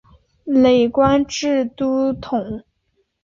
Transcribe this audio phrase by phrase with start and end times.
[0.45, 2.63] 累官至都统。